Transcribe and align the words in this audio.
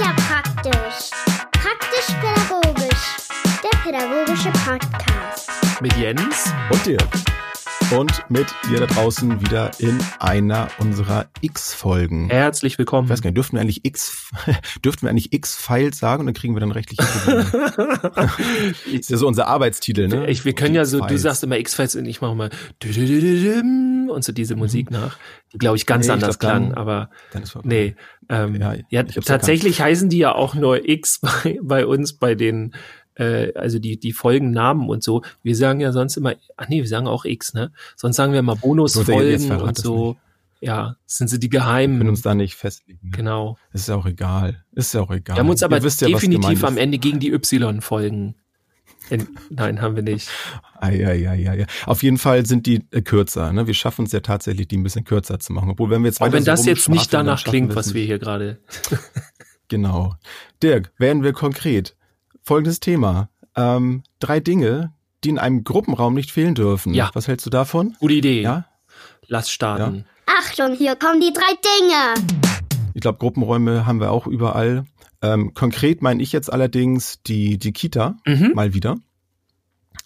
ja 0.00 0.14
praktisch. 0.28 1.10
Praktisch-pädagogisch. 1.52 3.16
Der 3.62 3.78
pädagogische 3.84 4.50
Podcast. 4.64 5.50
Mit 5.80 5.94
Jens. 5.96 6.52
und 6.70 6.86
Dirk. 6.86 7.39
Und 7.96 8.22
mit 8.28 8.46
dir 8.68 8.78
da 8.78 8.86
draußen 8.86 9.40
wieder 9.40 9.72
in 9.80 9.98
einer 10.20 10.68
unserer 10.78 11.26
X-Folgen. 11.40 12.28
Herzlich 12.30 12.78
willkommen. 12.78 13.06
Ich 13.08 13.10
weiß 13.12 13.20
gar 13.20 13.30
nicht, 13.30 13.36
dürften 13.36 13.56
wir 13.56 13.62
eigentlich 13.62 13.84
X, 13.84 14.30
dürften 14.84 15.02
wir 15.02 15.10
eigentlich 15.10 15.32
X-Files 15.32 15.98
sagen 15.98 16.20
und 16.20 16.26
dann 16.26 16.34
kriegen 16.34 16.54
wir 16.54 16.60
dann 16.60 16.70
rechtliche 16.70 17.02
Probleme. 17.02 18.12
das 18.14 18.30
ist 18.92 19.10
ja 19.10 19.16
so 19.16 19.26
unser 19.26 19.48
Arbeitstitel, 19.48 20.06
ne? 20.06 20.28
Ich, 20.30 20.44
wir 20.44 20.52
können 20.52 20.76
ja 20.76 20.84
so, 20.84 21.00
du 21.00 21.18
sagst 21.18 21.42
immer 21.42 21.58
X-Files 21.58 21.96
und 21.96 22.06
ich 22.06 22.20
mache 22.20 22.34
mal 22.36 22.50
und 24.10 24.24
so 24.24 24.32
diese 24.32 24.54
Musik 24.56 24.90
nach, 24.92 25.16
die 25.52 25.58
glaube 25.58 25.76
ich 25.76 25.86
ganz 25.86 26.06
Mhm. 26.06 26.12
Nee, 26.12 26.18
ich 26.18 26.22
anders 26.24 26.38
glaub, 26.38 26.52
dann- 26.52 26.66
klang, 26.68 26.74
aber 26.78 27.10
Dann 27.32 27.42
ist 27.42 27.50
vorbei. 27.50 27.68
nee. 27.68 27.96
Ähm, 28.28 28.54
Ja, 28.60 28.74
ja, 28.90 29.04
ich 29.04 29.16
tatsächlich 29.24 29.80
heißen 29.80 30.08
die 30.08 30.18
ja 30.18 30.32
auch 30.34 30.54
nur 30.54 30.88
X 30.88 31.20
bei, 31.44 31.58
bei 31.62 31.86
uns, 31.86 32.12
bei 32.12 32.34
den, 32.36 32.72
äh, 33.20 33.52
also 33.54 33.78
die, 33.78 34.00
die 34.00 34.12
Folgennamen 34.12 34.88
und 34.88 35.02
so. 35.02 35.22
Wir 35.42 35.54
sagen 35.54 35.80
ja 35.80 35.92
sonst 35.92 36.16
immer, 36.16 36.34
ach 36.56 36.68
nee, 36.68 36.78
wir 36.80 36.88
sagen 36.88 37.06
auch 37.06 37.24
X, 37.24 37.54
ne? 37.54 37.70
Sonst 37.96 38.16
sagen 38.16 38.32
wir 38.32 38.40
immer 38.40 38.54
Jetzt 38.54 38.62
Bonusfolgen 38.62 39.52
und 39.52 39.76
so. 39.78 40.16
Ja, 40.62 40.96
sind 41.06 41.28
sie 41.28 41.38
die 41.38 41.50
Wir 41.50 41.60
können 41.60 41.68
geheimen. 41.68 42.08
uns 42.08 42.22
da 42.22 42.34
nicht 42.34 42.54
festlegen. 42.54 43.08
Ne? 43.10 43.16
Genau. 43.16 43.56
Ist 43.72 43.88
ja 43.88 43.94
auch 43.94 44.04
egal. 44.06 44.64
Ist 44.72 44.92
ja 44.92 45.00
auch 45.00 45.10
egal. 45.10 45.36
Wir 45.36 45.40
haben 45.40 45.48
uns 45.48 45.62
aber 45.62 45.78
ja, 45.78 45.82
definitiv 46.08 46.64
am. 46.64 46.76
Ende 46.76 46.98
gegen 46.98 47.18
die 47.18 47.30
Y-Folgen. 47.32 48.34
In- 49.08 49.28
Nein, 49.48 49.80
haben 49.80 49.96
wir 49.96 50.02
nicht. 50.02 50.28
Ah, 50.78 50.90
ja, 50.90 51.12
ja, 51.12 51.32
ja, 51.34 51.54
ja. 51.54 51.66
Auf 51.86 52.02
jeden 52.02 52.18
Fall 52.18 52.44
sind 52.46 52.66
die 52.66 52.84
äh, 52.90 53.00
kürzer. 53.00 53.52
Ne? 53.52 53.66
Wir 53.66 53.74
schaffen 53.74 54.04
es 54.04 54.12
ja 54.12 54.20
tatsächlich, 54.20 54.68
die 54.68 54.76
ein 54.76 54.82
bisschen 54.82 55.04
kürzer 55.04 55.40
zu 55.40 55.52
machen. 55.52 55.70
Obwohl, 55.70 55.90
wenn 55.90 56.02
wir 56.02 56.08
jetzt 56.08 56.20
Auch 56.20 56.26
weiter 56.26 56.34
wenn 56.34 56.44
so 56.44 56.50
das 56.50 56.66
jetzt 56.66 56.88
nicht 56.88 57.12
danach 57.12 57.42
klingt, 57.42 57.74
was 57.74 57.94
wir 57.94 58.04
hier 58.04 58.18
gerade. 58.18 58.58
Genau. 59.68 60.16
Dirk, 60.62 60.92
werden 60.98 61.22
wir 61.22 61.32
konkret. 61.32 61.96
Folgendes 62.42 62.80
Thema. 62.80 63.28
Ähm, 63.56 64.02
drei 64.18 64.40
Dinge, 64.40 64.92
die 65.24 65.28
in 65.30 65.38
einem 65.38 65.64
Gruppenraum 65.64 66.14
nicht 66.14 66.30
fehlen 66.30 66.54
dürfen. 66.54 66.94
Ja. 66.94 67.10
Was 67.14 67.28
hältst 67.28 67.46
du 67.46 67.50
davon? 67.50 67.96
Gute 68.00 68.14
Idee. 68.14 68.42
Ja? 68.42 68.66
Lass 69.26 69.50
starten. 69.50 70.04
Achtung, 70.26 70.74
hier 70.74 70.96
kommen 70.96 71.20
die 71.20 71.32
drei 71.32 71.52
Dinge. 71.52 72.26
Ich 72.94 73.00
glaube, 73.00 73.18
Gruppenräume 73.18 73.86
haben 73.86 74.00
wir 74.00 74.10
auch 74.10 74.26
überall. 74.26 74.84
Ähm, 75.22 75.52
konkret 75.54 76.02
meine 76.02 76.22
ich 76.22 76.32
jetzt 76.32 76.52
allerdings 76.52 77.22
die, 77.22 77.58
die 77.58 77.72
Kita 77.72 78.16
Mhm. 78.26 78.52
mal 78.54 78.72
wieder. 78.74 78.96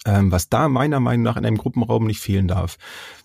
Ähm, 0.05 0.31
was 0.31 0.49
da 0.49 0.69
meiner 0.69 0.99
Meinung 0.99 1.23
nach 1.23 1.37
in 1.37 1.45
einem 1.45 1.57
Gruppenraum 1.57 2.05
nicht 2.05 2.19
fehlen 2.19 2.47
darf. 2.47 2.77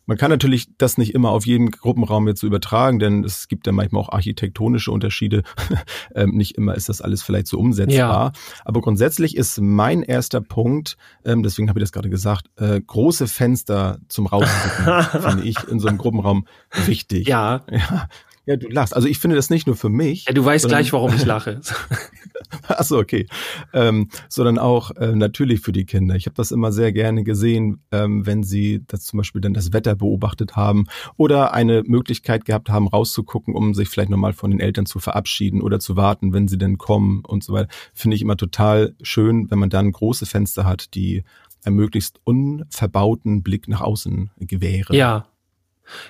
Man 0.07 0.19
kann 0.19 0.31
natürlich 0.31 0.67
das 0.77 0.99
nicht 0.99 1.15
immer 1.15 1.31
auf 1.31 1.47
jeden 1.47 1.71
Gruppenraum 1.71 2.27
jetzt 2.27 2.41
so 2.41 2.47
übertragen, 2.47 2.99
denn 2.99 3.23
es 3.23 3.47
gibt 3.47 3.67
ja 3.67 3.73
manchmal 3.73 4.03
auch 4.03 4.09
architektonische 4.09 4.91
Unterschiede. 4.91 5.45
ähm, 6.15 6.31
nicht 6.31 6.57
immer 6.57 6.75
ist 6.75 6.89
das 6.89 7.01
alles 7.01 7.23
vielleicht 7.23 7.47
so 7.47 7.59
umsetzbar. 7.59 8.33
Aber 8.65 8.81
grundsätzlich 8.81 9.37
ist 9.37 9.61
mein 9.61 10.03
erster 10.03 10.41
Punkt, 10.41 10.97
ähm, 11.25 11.43
deswegen 11.43 11.69
habe 11.69 11.79
ich 11.79 11.85
das 11.85 11.93
gerade 11.93 12.11
gesagt, 12.11 12.51
äh, 12.57 12.81
große 12.81 13.29
Fenster 13.29 13.99
zum 14.09 14.27
Rausgucken, 14.27 15.23
finde 15.31 15.45
ich 15.45 15.63
in 15.69 15.79
so 15.79 15.87
einem 15.87 15.99
Gruppenraum 15.99 16.47
wichtig. 16.87 17.29
Ja. 17.29 17.65
Ja, 17.71 18.09
ja, 18.51 18.57
du 18.57 18.69
lachst. 18.69 18.95
Also 18.97 19.07
ich 19.07 19.19
finde 19.19 19.37
das 19.37 19.49
nicht 19.49 19.67
nur 19.67 19.77
für 19.77 19.89
mich. 19.89 20.25
ja, 20.27 20.33
du 20.33 20.45
weißt 20.45 20.63
sondern- 20.63 20.81
gleich, 20.81 20.93
warum 20.93 21.15
ich 21.15 21.25
lache. 21.25 21.61
Ach 22.69 22.83
so, 22.85 22.99
okay. 22.99 23.27
Ähm, 23.73 24.09
sondern 24.29 24.59
auch 24.59 24.91
äh, 24.97 25.15
natürlich 25.15 25.61
für 25.61 25.73
die 25.73 25.85
Kinder. 25.85 26.17
Ich 26.17 26.27
habe 26.27 26.35
das 26.35 26.51
immer 26.51 26.73
sehr 26.73 26.93
gerne 26.93 27.23
gesehen, 27.23 27.81
ähm, 27.93 28.27
wenn 28.27 28.43
sie 28.43 28.83
das 28.89 29.05
zum 29.05 29.19
Beispiel 29.19 29.41
dann 29.41 29.55
das 29.55 29.73
Wetter 29.73 29.95
beobachtet 29.95 30.57
haben 30.57 30.87
oder 31.17 31.53
eine 31.55 31.83
Möglichkeit 31.85 32.45
gehabt 32.45 32.69
haben, 32.69 32.89
rauszugucken, 32.89 33.55
um 33.55 33.75
sich 33.75 33.89
vielleicht 33.89 34.11
nochmal 34.11 34.33
von 34.33 34.51
den 34.51 34.59
Eltern 34.61 34.87
zu 34.87 34.99
verabschieden 34.99 35.61
oder 35.63 35.79
zu 35.79 35.97
warten, 35.97 36.33
wenn 36.33 36.49
sie 36.49 36.59
denn 36.59 36.77
kommen 36.79 37.23
und 37.25 37.45
so 37.45 37.53
weiter. 37.53 37.69
Finde 37.95 38.17
ich 38.17 38.23
immer 38.23 38.37
total 38.37 38.95
schön, 39.03 39.51
wenn 39.51 39.59
man 39.61 39.71
dann 39.71 39.93
große 39.93 40.27
Fenster 40.27 40.65
hat, 40.65 40.95
die 40.95 41.23
einen 41.65 41.77
möglichst 41.77 42.21
unverbauten 42.25 43.43
Blick 43.43 43.69
nach 43.69 43.81
außen 43.83 44.31
gewähren. 44.41 44.97
ja. 44.97 45.27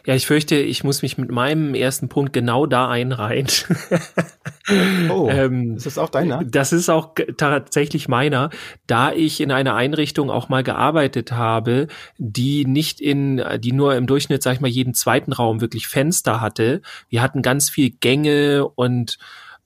Ja, 0.06 0.14
ich 0.14 0.26
fürchte, 0.26 0.56
ich 0.56 0.84
muss 0.84 1.02
mich 1.02 1.18
mit 1.18 1.30
meinem 1.30 1.74
ersten 1.74 2.08
Punkt 2.08 2.32
genau 2.32 2.66
da 2.66 2.88
einreihen. 2.88 3.46
Oh, 5.08 5.28
Ähm, 5.28 5.76
ist 5.76 5.86
das 5.86 5.98
auch 5.98 6.10
deiner? 6.10 6.44
Das 6.44 6.72
ist 6.72 6.88
auch 6.88 7.14
tatsächlich 7.36 8.06
meiner, 8.06 8.50
da 8.86 9.10
ich 9.12 9.40
in 9.40 9.50
einer 9.50 9.74
Einrichtung 9.74 10.30
auch 10.30 10.48
mal 10.48 10.62
gearbeitet 10.62 11.32
habe, 11.32 11.88
die 12.18 12.64
nicht 12.66 13.00
in, 13.00 13.42
die 13.58 13.72
nur 13.72 13.96
im 13.96 14.06
Durchschnitt, 14.06 14.44
sag 14.44 14.54
ich 14.54 14.60
mal, 14.60 14.68
jeden 14.68 14.94
zweiten 14.94 15.32
Raum 15.32 15.60
wirklich 15.60 15.88
Fenster 15.88 16.40
hatte. 16.40 16.82
Wir 17.08 17.20
hatten 17.20 17.42
ganz 17.42 17.68
viel 17.68 17.90
Gänge 17.90 18.68
und 18.68 19.18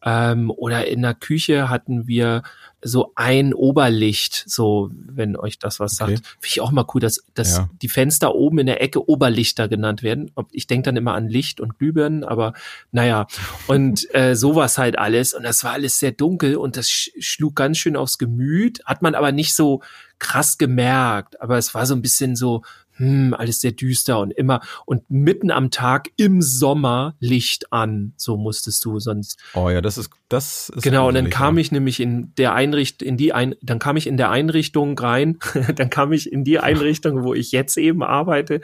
ähm, 0.05 0.51
oder 0.51 0.87
in 0.87 1.03
der 1.03 1.15
Küche 1.15 1.69
hatten 1.69 2.07
wir 2.07 2.43
so 2.84 3.12
ein 3.15 3.55
Oberlicht, 3.55 4.45
so 4.47 4.91
wenn 4.93 5.37
euch 5.37 5.59
das 5.59 5.81
was 5.81 6.00
Okay. 6.00 6.17
sagt. 6.17 6.27
Finde 6.27 6.47
ich 6.49 6.61
auch 6.61 6.71
mal 6.71 6.84
cool, 6.95 7.00
dass, 7.00 7.25
dass 7.34 7.56
Ja. 7.56 7.69
die 7.83 7.89
Fenster 7.89 8.34
oben 8.34 8.59
in 8.59 8.67
der 8.67 8.83
Ecke 8.83 9.09
Oberlichter 9.09 9.69
genannt 9.69 10.03
werden. 10.03 10.31
Ich 10.53 10.67
denke 10.67 10.84
dann 10.87 10.97
immer 10.97 11.15
an 11.15 11.28
Licht 11.28 11.61
und 11.61 11.78
Glühbirnen, 11.78 12.25
aber 12.25 12.53
naja. 12.93 13.27
Und 13.67 14.06
äh, 14.15 14.37
sowas 14.37 14.78
halt 14.78 14.99
alles. 14.99 15.34
Und 15.34 15.43
das 15.45 15.65
war 15.65 15.72
alles 15.72 15.99
sehr 15.99 16.12
dunkel 16.12 16.56
und 16.56 16.77
das 16.77 16.89
sch 16.91 17.11
schlug 17.19 17.56
ganz 17.56 17.78
schön 17.78 17.97
aufs 17.97 18.19
Gemüt. 18.19 18.81
Hat 18.84 19.03
man 19.03 19.15
aber 19.15 19.33
nicht 19.33 19.55
so 19.55 19.81
krass 20.19 20.59
gemerkt. 20.59 21.41
Aber 21.41 21.59
es 21.59 21.75
war 21.75 21.87
so 21.87 21.95
ein 21.95 22.03
bisschen 22.03 22.37
so, 22.37 22.62
hm, 22.97 23.34
alles 23.34 23.60
sehr 23.60 23.72
düster 23.72 24.19
und 24.21 24.31
immer 24.31 24.60
und 24.87 25.10
mitten 25.10 25.50
am 25.50 25.71
Tag 25.71 26.10
im 26.16 26.43
Sommer 26.43 27.15
Licht 27.21 27.72
an. 27.72 28.12
So 28.16 28.37
musstest 28.37 28.84
du 28.84 28.99
sonst. 28.99 29.38
Oh 29.55 29.69
ja, 29.71 29.81
das 29.81 29.99
ist 29.99 30.10
das 30.28 30.69
ist 30.71 30.82
Genau, 30.82 31.09
und 31.09 31.15
dann 31.15 31.31
kam 31.31 31.59
ich 31.59 31.72
nämlich 31.72 32.00
in 32.00 32.34
der 32.37 32.54
Einricht 32.54 33.03
in 33.03 33.16
die 33.16 33.33
ein 33.33 33.54
dann 33.62 33.78
kam 33.78 33.97
ich 33.97 34.06
in 34.06 34.16
der 34.16 34.31
Einrichtung 34.31 34.99
rein, 34.99 35.38
dann 35.77 35.91
kam 35.91 36.12
ich 36.12 36.31
in 36.33 36.44
die 36.44 36.59
Einrichtung, 36.59 37.25
wo 37.25 37.34
ich 37.34 37.53
jetzt 37.53 37.77
eben 37.77 38.03
arbeite, 38.03 38.60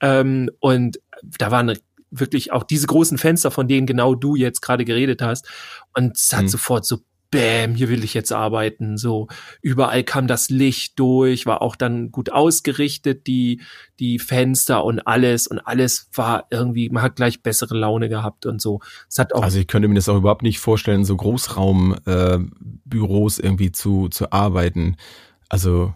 ähm, 0.00 0.50
und 0.60 1.00
da 1.38 1.50
waren 1.50 1.78
wirklich 2.10 2.52
auch 2.52 2.62
diese 2.62 2.86
großen 2.86 3.18
Fenster, 3.18 3.50
von 3.50 3.68
denen 3.68 3.86
genau 3.86 4.14
du 4.14 4.34
jetzt 4.36 4.60
gerade 4.62 4.84
geredet 4.84 5.20
hast, 5.22 5.46
und 5.94 6.16
es 6.16 6.32
hat 6.32 6.44
Mhm. 6.44 6.48
sofort 6.48 6.86
so 6.86 6.98
Bäm, 7.30 7.74
hier 7.74 7.88
will 7.88 8.04
ich 8.04 8.12
jetzt 8.14 8.32
arbeiten. 8.32 8.96
So 8.96 9.28
überall 9.60 10.04
kam 10.04 10.26
das 10.26 10.48
Licht 10.48 10.98
durch, 10.98 11.44
war 11.46 11.62
auch 11.62 11.76
dann 11.76 12.10
gut 12.10 12.32
ausgerichtet, 12.32 13.26
die 13.26 13.60
die 13.98 14.18
Fenster 14.18 14.84
und 14.84 15.06
alles 15.06 15.46
und 15.46 15.58
alles 15.58 16.08
war 16.14 16.46
irgendwie, 16.50 16.88
man 16.88 17.02
hat 17.02 17.16
gleich 17.16 17.42
bessere 17.42 17.76
Laune 17.76 18.08
gehabt 18.08 18.46
und 18.46 18.62
so. 18.62 18.80
Es 19.08 19.18
hat 19.18 19.34
auch 19.34 19.42
Also 19.42 19.58
ich 19.58 19.66
könnte 19.66 19.88
mir 19.88 19.94
das 19.94 20.08
auch 20.08 20.16
überhaupt 20.16 20.42
nicht 20.42 20.58
vorstellen, 20.58 21.04
so 21.04 21.16
Großraumbüros 21.16 23.38
äh, 23.38 23.42
irgendwie 23.42 23.72
zu, 23.72 24.08
zu 24.08 24.32
arbeiten. 24.32 24.96
Also, 25.48 25.94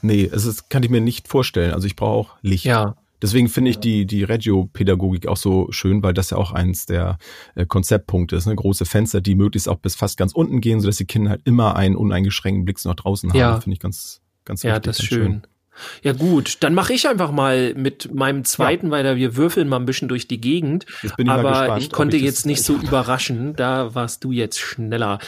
nee, 0.00 0.28
es 0.32 0.46
ist, 0.46 0.70
kann 0.70 0.82
ich 0.82 0.90
mir 0.90 1.00
nicht 1.00 1.28
vorstellen. 1.28 1.72
Also 1.72 1.86
ich 1.86 1.96
brauche 1.96 2.30
auch 2.30 2.36
Licht. 2.42 2.64
ja 2.64 2.96
Deswegen 3.22 3.48
finde 3.48 3.70
ich 3.70 3.78
die, 3.78 4.04
die 4.04 4.24
Regio-Pädagogik 4.24 5.28
auch 5.28 5.36
so 5.36 5.68
schön, 5.70 6.02
weil 6.02 6.12
das 6.12 6.30
ja 6.30 6.36
auch 6.36 6.52
eins 6.52 6.86
der 6.86 7.18
äh, 7.54 7.64
Konzeptpunkte 7.64 8.36
ist. 8.36 8.46
Ne? 8.46 8.56
Große 8.56 8.84
Fenster, 8.84 9.20
die 9.20 9.36
möglichst 9.36 9.68
auch 9.68 9.78
bis 9.78 9.94
fast 9.94 10.18
ganz 10.18 10.32
unten 10.32 10.60
gehen, 10.60 10.80
sodass 10.80 10.96
die 10.96 11.06
Kinder 11.06 11.30
halt 11.30 11.42
immer 11.44 11.76
einen 11.76 11.96
uneingeschränkten 11.96 12.64
Blick 12.64 12.84
nach 12.84 12.96
draußen 12.96 13.30
haben. 13.30 13.38
Ja. 13.38 13.60
Finde 13.60 13.74
ich 13.74 13.80
ganz, 13.80 14.20
ganz 14.44 14.62
Ja, 14.64 14.72
wichtig, 14.72 14.84
das 14.84 14.98
ist 14.98 15.10
ganz 15.10 15.22
schön. 15.22 15.42
Ja 16.02 16.12
gut, 16.12 16.58
dann 16.60 16.74
mache 16.74 16.92
ich 16.92 17.08
einfach 17.08 17.30
mal 17.30 17.74
mit 17.74 18.12
meinem 18.12 18.44
zweiten, 18.44 18.90
weil 18.90 19.04
da 19.04 19.16
wir 19.16 19.36
würfeln 19.36 19.68
mal 19.68 19.78
ein 19.78 19.86
bisschen 19.86 20.08
durch 20.08 20.28
die 20.28 20.40
Gegend. 20.40 20.84
Ich 21.02 21.28
aber 21.28 21.50
gespannt, 21.50 21.82
ich 21.82 21.90
konnte 21.90 22.16
ich 22.16 22.22
jetzt 22.22 22.44
nicht 22.44 22.62
so 22.62 22.74
überraschen, 22.82 23.56
da 23.56 23.94
warst 23.94 24.22
du 24.24 24.32
jetzt 24.32 24.60
schneller. 24.60 25.18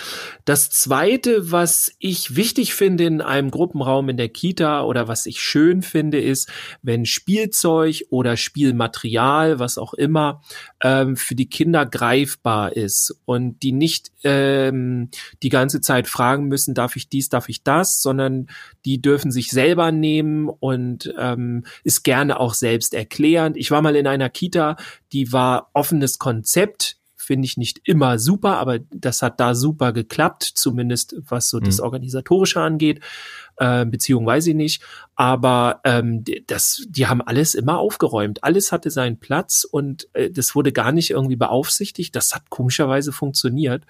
Das 0.44 0.70
zweite, 0.70 1.50
was 1.50 1.92
ich 1.98 2.36
wichtig 2.36 2.74
finde 2.74 3.04
in 3.04 3.20
einem 3.22 3.50
Gruppenraum 3.50 4.08
in 4.08 4.16
der 4.16 4.28
Kita 4.28 4.82
oder 4.82 5.08
was 5.08 5.26
ich 5.26 5.40
schön 5.40 5.82
finde, 5.82 6.20
ist, 6.20 6.50
wenn 6.82 7.06
Spielzeug 7.06 8.04
oder 8.10 8.36
Spielmaterial, 8.36 9.58
was 9.58 9.78
auch 9.78 9.94
immer, 9.94 10.42
ähm, 10.82 11.16
für 11.16 11.34
die 11.34 11.48
Kinder 11.48 11.86
greifbar 11.86 12.76
ist 12.76 13.18
und 13.24 13.62
die 13.62 13.72
nicht 13.72 14.12
ähm, 14.24 15.08
die 15.42 15.48
ganze 15.48 15.80
Zeit 15.80 16.06
fragen 16.06 16.48
müssen, 16.48 16.74
darf 16.74 16.96
ich 16.96 17.08
dies, 17.08 17.28
darf 17.30 17.48
ich 17.48 17.62
das, 17.62 18.02
sondern 18.02 18.48
die 18.84 19.00
dürfen 19.00 19.30
sich 19.30 19.50
selber 19.50 19.90
nehmen 19.90 20.33
und 20.48 21.12
ähm, 21.18 21.64
ist 21.84 22.02
gerne 22.04 22.38
auch 22.40 22.54
selbst 22.54 22.94
erklärend. 22.94 23.56
Ich 23.56 23.70
war 23.70 23.82
mal 23.82 23.96
in 23.96 24.06
einer 24.06 24.28
Kita, 24.28 24.76
die 25.12 25.32
war 25.32 25.70
offenes 25.72 26.18
Konzept, 26.18 26.96
finde 27.16 27.46
ich 27.46 27.56
nicht 27.56 27.80
immer 27.84 28.18
super, 28.18 28.58
aber 28.58 28.80
das 28.90 29.22
hat 29.22 29.40
da 29.40 29.54
super 29.54 29.92
geklappt, 29.92 30.42
zumindest 30.42 31.16
was 31.26 31.48
so 31.48 31.58
das 31.58 31.78
Mhm. 31.78 31.84
Organisatorische 31.84 32.60
angeht. 32.60 33.00
Äh, 33.56 33.86
Beziehung 33.86 34.26
weiß 34.26 34.46
ich 34.48 34.54
nicht, 34.54 34.82
aber 35.14 35.80
ähm, 35.84 36.22
das, 36.46 36.84
die 36.88 37.06
haben 37.06 37.22
alles 37.22 37.54
immer 37.54 37.78
aufgeräumt. 37.78 38.44
Alles 38.44 38.72
hatte 38.72 38.90
seinen 38.90 39.18
Platz 39.20 39.64
und 39.64 40.08
äh, 40.12 40.30
das 40.30 40.54
wurde 40.54 40.72
gar 40.72 40.92
nicht 40.92 41.10
irgendwie 41.10 41.36
beaufsichtigt. 41.36 42.14
Das 42.14 42.34
hat 42.34 42.50
komischerweise 42.50 43.12
funktioniert. 43.12 43.84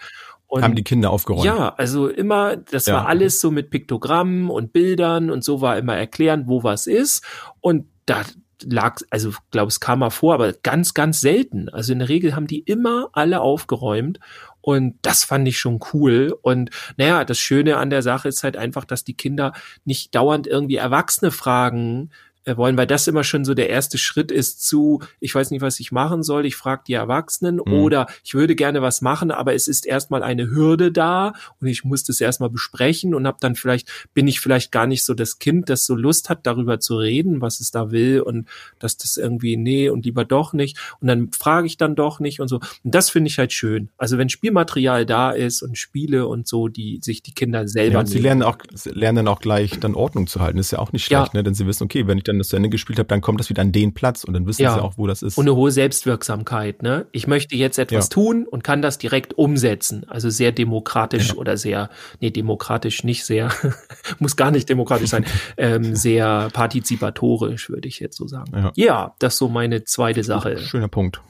Und 0.55 0.63
Haben 0.63 0.77
die 0.77 0.85
Kinder 0.85 1.11
aufgeräumt? 1.11 1.45
ja, 1.45 1.75
also 1.75 2.07
immer, 2.09 2.57
das 2.57 2.87
Ja. 2.87 2.95
war 2.95 3.09
alles 3.09 3.41
so 3.41 3.51
mit 3.51 3.71
Piktogrammen 3.71 4.51
und 4.51 4.73
Bildern 4.73 5.31
und 5.31 5.43
so 5.43 5.61
war 5.61 5.77
immer 5.77 5.97
erklärend, 5.97 6.47
wo 6.47 6.63
was 6.63 6.87
ist. 6.87 7.25
Und 7.61 7.87
da 8.07 8.23
lag, 8.65 9.01
also 9.11 9.33
glaube 9.51 9.69
es 9.71 9.81
kam 9.81 9.99
mal 9.99 10.11
vor, 10.11 10.33
aber 10.35 10.53
ganz, 10.53 10.95
ganz 10.95 11.21
selten. 11.21 11.69
Also 11.71 11.93
in 11.93 11.99
der 11.99 12.09
Regel 12.09 12.37
haben 12.37 12.47
die 12.47 12.61
immer 12.61 13.09
alle 13.13 13.41
aufgeräumt 13.41 14.21
Und 14.61 14.95
das 15.03 15.25
fand 15.25 15.47
ich 15.49 15.59
schon 15.59 15.81
cool. 15.93 16.35
Und 16.41 16.71
naja, 16.97 17.25
das 17.25 17.37
Schöne 17.39 17.77
an 17.77 17.91
der 17.91 18.01
Sache 18.03 18.29
ist 18.29 18.45
halt 18.45 18.57
einfach, 18.57 18.85
dass 18.85 19.05
die 19.05 19.15
Kinder 19.17 19.53
nicht 19.85 20.15
dauernd 20.15 20.47
irgendwie 20.47 20.77
Erwachsene 20.77 21.31
fragen, 21.33 22.11
wollen, 22.47 22.77
weil 22.77 22.87
das 22.87 23.07
immer 23.07 23.25
schon 23.25 23.45
so 23.45 23.55
der 23.55 23.71
erste 23.71 23.99
Schritt 23.99 24.31
ist 24.31 24.65
zu, 24.65 25.03
ich 25.21 25.35
weiß 25.35 25.51
nicht, 25.51 25.63
was 25.63 25.81
ich 25.81 25.93
machen 25.93 26.23
soll, 26.23 26.47
ich 26.47 26.57
frage 26.57 26.83
die 26.87 26.93
Erwachsenen 26.95 27.57
mhm. 27.57 27.73
oder 27.73 28.07
ich 28.23 28.35
würde 28.35 28.55
gerne 28.55 28.83
was 28.83 29.01
machen, 29.01 29.31
aber 29.31 29.55
es 29.55 29.69
ist 29.69 29.87
erstmal 29.87 30.23
eine 30.23 30.51
Hürde 30.51 30.93
da 30.93 31.33
und 31.61 31.69
ich 31.69 31.85
muss 31.85 32.05
das 32.05 32.21
erstmal 32.21 32.51
besprechen 32.51 33.15
und 33.15 33.27
habe 33.27 33.39
dann 33.41 33.55
vielleicht, 33.55 33.89
bin 34.13 34.29
ich 34.29 34.41
vielleicht 34.41 34.73
gar 34.73 34.87
nicht 34.87 35.05
so 35.05 35.15
das 35.15 35.39
Kind, 35.39 35.71
das 35.71 35.85
so 35.85 35.95
Lust 35.95 36.29
hat, 36.29 36.47
darüber 36.47 36.81
zu 36.81 36.97
reden, 36.97 37.41
was 37.41 37.61
es 37.61 37.71
da 37.71 37.91
will 37.91 38.21
und 38.21 38.49
dass 38.79 38.97
das 38.97 39.17
irgendwie, 39.17 39.57
nee 39.57 39.89
und 39.89 40.05
lieber 40.05 40.25
doch 40.25 40.53
nicht 40.53 40.79
und 41.01 41.09
dann 41.09 41.31
frage 41.33 41.67
ich 41.67 41.77
dann 41.77 41.95
doch 41.95 42.21
nicht 42.21 42.41
und 42.41 42.49
so. 42.49 42.57
Und 42.57 42.95
das 42.95 43.11
finde 43.11 43.29
ich 43.29 43.39
halt 43.39 43.53
schön. 43.53 43.89
Also 43.97 44.19
wenn 44.19 44.29
Spielmaterial 44.29 45.07
da 45.07 45.31
ist 45.31 45.63
und 45.63 45.79
Spiele 45.79 46.27
und 46.27 46.47
so, 46.47 46.69
die 46.69 46.99
sich 47.03 47.23
die 47.23 47.33
Kinder 47.33 47.67
selber. 47.69 48.01
Ja, 48.01 48.07
sie 48.07 48.19
lernen 48.19 48.43
auch, 48.43 48.59
lernen 48.85 49.17
dann 49.17 49.29
auch 49.29 49.41
gleich 49.41 49.79
dann 49.81 49.95
Ordnung 49.95 50.27
zu 50.27 50.41
halten. 50.41 50.59
Ist 50.59 50.73
ja 50.73 50.79
auch 50.79 50.93
nicht 50.93 51.05
schlecht, 51.05 51.35
ja. 51.35 51.41
ne? 51.41 51.43
Denn 51.43 51.55
sie 51.55 51.67
wissen, 51.67 51.85
okay, 51.85 52.07
wenn 52.07 52.19
ich 52.19 52.25
dann 52.25 52.34
dann 52.35 52.39
das 52.41 52.49
zu 52.49 52.57
Ende 52.57 52.69
gespielt 52.69 52.99
habe, 52.99 53.07
dann 53.07 53.21
kommt 53.21 53.41
das 53.41 53.51
wieder 53.51 53.63
an 53.63 53.73
den 53.73 53.95
Platz 53.95 54.25
und 54.25 54.35
dann 54.35 54.47
wissen 54.47 54.63
ja. 54.63 54.75
sie 54.75 54.83
auch, 54.83 54.95
wo 54.97 55.07
das 55.07 55.23
ist. 55.23 55.39
Und 55.39 55.45
eine 55.45 55.57
hohe 55.57 55.71
Selbstwirksamkeit, 55.71 56.83
ne? 56.83 57.07
Ich 57.13 57.27
möchte 57.27 57.57
jetzt 57.57 57.79
etwas 57.79 58.07
ja. 58.07 58.11
tun 58.11 58.47
und 58.47 58.65
kann 58.65 58.83
das 58.83 58.99
direkt 58.99 59.37
umsetzen. 59.39 60.05
Also 60.09 60.31
sehr 60.31 60.53
demokratisch 60.53 61.31
ja. 61.31 61.35
oder 61.37 61.57
sehr, 61.57 61.91
nee, 62.21 62.31
demokratisch 62.31 63.05
nicht 63.05 63.25
sehr, 63.25 63.51
muss 64.19 64.37
gar 64.37 64.51
nicht 64.51 64.69
demokratisch 64.69 65.11
sein, 65.11 65.25
ähm, 65.57 65.95
sehr 65.95 66.51
partizipatorisch, 66.53 67.71
würde 67.71 67.89
ich 67.89 68.01
jetzt 68.01 68.17
so 68.17 68.27
sagen. 68.27 68.53
Ja. 68.53 68.73
ja, 68.75 69.15
das 69.19 69.35
ist 69.35 69.39
so 69.39 69.49
meine 69.49 69.85
zweite 69.85 70.23
Sache. 70.23 70.59
Schöner 70.59 70.89
Punkt. 70.89 71.21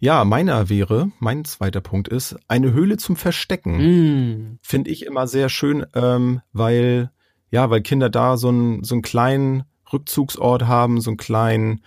Ja, 0.00 0.24
meiner 0.24 0.68
wäre, 0.68 1.10
mein 1.18 1.44
zweiter 1.44 1.80
Punkt 1.80 2.08
ist, 2.08 2.36
eine 2.48 2.72
Höhle 2.72 2.96
zum 2.96 3.16
Verstecken. 3.16 3.76
Mm. 3.76 4.58
Finde 4.62 4.90
ich 4.90 5.06
immer 5.06 5.26
sehr 5.26 5.48
schön, 5.48 5.86
ähm, 5.94 6.40
weil, 6.52 7.10
ja, 7.50 7.70
weil 7.70 7.82
Kinder 7.82 8.10
da 8.10 8.36
so, 8.36 8.50
ein, 8.50 8.82
so 8.84 8.94
einen 8.94 9.02
kleinen 9.02 9.64
Rückzugsort 9.92 10.64
haben, 10.64 11.00
so 11.00 11.10
einen 11.10 11.16
kleinen, 11.16 11.80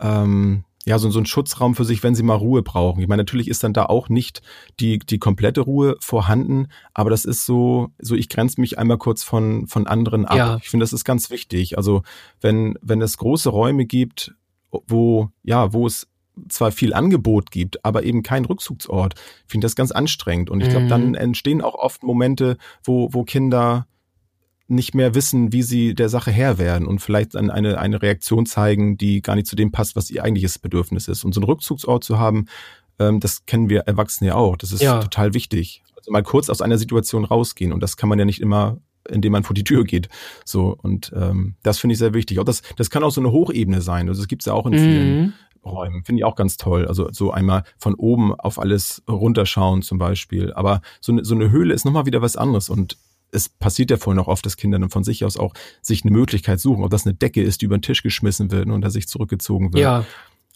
ähm, 0.00 0.64
ja, 0.86 0.98
so, 0.98 1.10
so 1.10 1.18
einen 1.18 1.26
Schutzraum 1.26 1.74
für 1.74 1.84
sich, 1.84 2.02
wenn 2.02 2.14
sie 2.14 2.22
mal 2.22 2.34
Ruhe 2.34 2.62
brauchen. 2.62 3.00
Ich 3.00 3.08
meine, 3.08 3.20
natürlich 3.20 3.48
ist 3.48 3.64
dann 3.64 3.72
da 3.72 3.86
auch 3.86 4.08
nicht 4.08 4.42
die, 4.80 4.98
die 4.98 5.18
komplette 5.18 5.62
Ruhe 5.62 5.96
vorhanden, 6.00 6.68
aber 6.92 7.10
das 7.10 7.24
ist 7.24 7.46
so, 7.46 7.88
so 7.98 8.14
ich 8.14 8.28
grenze 8.28 8.60
mich 8.60 8.78
einmal 8.78 8.98
kurz 8.98 9.22
von, 9.22 9.66
von 9.66 9.86
anderen 9.86 10.26
ab. 10.26 10.36
Ja. 10.36 10.56
Ich 10.58 10.68
finde, 10.68 10.84
das 10.84 10.92
ist 10.92 11.04
ganz 11.04 11.30
wichtig. 11.30 11.78
Also, 11.78 12.02
wenn, 12.40 12.78
wenn 12.82 13.00
es 13.00 13.16
große 13.16 13.48
Räume 13.48 13.86
gibt, 13.86 14.34
wo, 14.70 15.30
ja, 15.42 15.72
wo 15.72 15.86
es 15.86 16.06
zwar 16.48 16.72
viel 16.72 16.92
Angebot 16.92 17.50
gibt, 17.50 17.84
aber 17.84 18.02
eben 18.02 18.22
kein 18.22 18.44
Rückzugsort, 18.44 19.14
finde 19.46 19.66
ich 19.66 19.70
das 19.70 19.76
ganz 19.76 19.92
anstrengend. 19.92 20.50
Und 20.50 20.60
ich 20.62 20.68
glaube, 20.68 20.88
dann 20.88 21.08
mhm. 21.08 21.14
entstehen 21.14 21.62
auch 21.62 21.74
oft 21.74 22.02
Momente, 22.02 22.56
wo, 22.82 23.08
wo 23.12 23.24
Kinder 23.24 23.86
nicht 24.74 24.94
mehr 24.94 25.14
wissen, 25.14 25.52
wie 25.52 25.62
sie 25.62 25.94
der 25.94 26.08
Sache 26.08 26.30
Herr 26.30 26.58
werden 26.58 26.86
und 26.86 27.00
vielleicht 27.00 27.34
dann 27.34 27.50
eine, 27.50 27.78
eine 27.78 28.02
Reaktion 28.02 28.46
zeigen, 28.46 28.96
die 28.96 29.22
gar 29.22 29.34
nicht 29.34 29.46
zu 29.46 29.56
dem 29.56 29.72
passt, 29.72 29.96
was 29.96 30.10
ihr 30.10 30.22
eigentliches 30.22 30.58
Bedürfnis 30.58 31.08
ist. 31.08 31.24
Und 31.24 31.32
so 31.34 31.40
einen 31.40 31.46
Rückzugsort 31.46 32.04
zu 32.04 32.18
haben, 32.18 32.46
ähm, 32.98 33.20
das 33.20 33.46
kennen 33.46 33.68
wir 33.68 33.80
Erwachsene 33.80 34.28
ja 34.28 34.34
auch. 34.34 34.56
Das 34.56 34.72
ist 34.72 34.82
ja. 34.82 35.00
total 35.00 35.34
wichtig. 35.34 35.82
Also 35.96 36.10
mal 36.10 36.22
kurz 36.22 36.50
aus 36.50 36.60
einer 36.60 36.78
Situation 36.78 37.24
rausgehen 37.24 37.72
und 37.72 37.82
das 37.82 37.96
kann 37.96 38.08
man 38.08 38.18
ja 38.18 38.24
nicht 38.24 38.40
immer 38.40 38.78
indem 39.10 39.32
man 39.32 39.44
vor 39.44 39.52
die 39.52 39.64
Tür 39.64 39.84
geht. 39.84 40.08
So 40.46 40.76
und 40.80 41.12
ähm, 41.14 41.56
das 41.62 41.78
finde 41.78 41.92
ich 41.92 41.98
sehr 41.98 42.14
wichtig. 42.14 42.38
Auch 42.38 42.44
das, 42.44 42.62
das 42.76 42.88
kann 42.88 43.04
auch 43.04 43.10
so 43.10 43.20
eine 43.20 43.32
Hochebene 43.32 43.82
sein. 43.82 44.08
Also 44.08 44.22
das 44.22 44.28
gibt's 44.28 44.46
ja 44.46 44.54
auch 44.54 44.64
in 44.64 44.72
vielen 44.72 45.20
mhm. 45.20 45.32
Räumen. 45.64 46.04
Finde 46.04 46.20
ich 46.20 46.24
auch 46.24 46.36
ganz 46.36 46.56
toll. 46.56 46.86
Also 46.86 47.08
so 47.12 47.30
einmal 47.30 47.64
von 47.78 47.94
oben 47.94 48.34
auf 48.34 48.58
alles 48.58 49.02
runterschauen 49.08 49.82
zum 49.82 49.98
Beispiel. 49.98 50.52
Aber 50.52 50.80
so 51.00 51.12
eine, 51.12 51.24
so 51.24 51.34
eine 51.34 51.50
Höhle 51.50 51.74
ist 51.74 51.84
nochmal 51.84 52.06
wieder 52.06 52.22
was 52.22 52.36
anderes 52.36 52.68
und 52.68 52.96
es 53.34 53.48
passiert 53.48 53.90
ja 53.90 53.96
vorhin 53.96 54.20
auch 54.20 54.28
oft, 54.28 54.46
dass 54.46 54.56
Kinder 54.56 54.78
dann 54.78 54.90
von 54.90 55.04
sich 55.04 55.24
aus 55.24 55.36
auch 55.36 55.52
sich 55.82 56.04
eine 56.04 56.12
Möglichkeit 56.12 56.60
suchen, 56.60 56.84
ob 56.84 56.90
das 56.90 57.06
eine 57.06 57.14
Decke 57.14 57.42
ist, 57.42 57.60
die 57.60 57.66
über 57.66 57.76
den 57.76 57.82
Tisch 57.82 58.02
geschmissen 58.02 58.50
wird 58.50 58.68
und 58.68 58.80
da 58.80 58.90
sich 58.90 59.08
zurückgezogen 59.08 59.72
wird. 59.72 59.82
Ja. 59.82 60.04